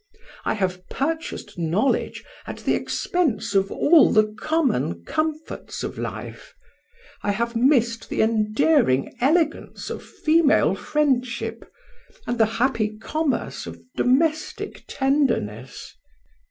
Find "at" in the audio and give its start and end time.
2.47-2.57